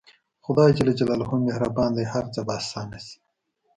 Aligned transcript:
خداى 0.45 0.71
مهربان 1.47 1.89
دى 1.97 2.03
هر 2.13 2.25
څه 2.33 2.41
به 2.47 2.53
اسانه 2.61 2.99
سي. 3.05 3.17